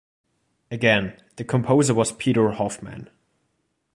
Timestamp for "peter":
2.11-2.49